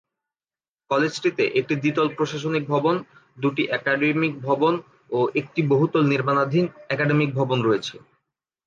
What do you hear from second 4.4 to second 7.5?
ভবন ও একটি বহুতল নির্মাণাধীন একাডেমিক